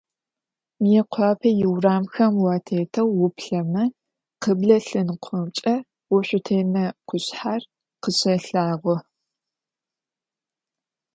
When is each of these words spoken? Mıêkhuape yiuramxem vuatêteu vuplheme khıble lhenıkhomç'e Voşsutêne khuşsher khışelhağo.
Mıêkhuape 0.81 1.49
yiuramxem 1.59 2.31
vuatêteu 2.41 3.07
vuplheme 3.19 3.85
khıble 4.41 4.77
lhenıkhomç'e 4.85 5.75
Voşsutêne 6.09 6.85
khuşsher 7.07 7.61
khışelhağo. 8.01 8.95